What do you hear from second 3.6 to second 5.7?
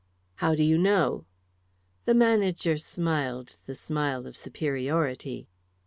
the smile of superiority.